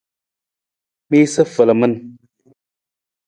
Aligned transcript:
Miisa 1.09 1.43
falaman. 1.55 1.93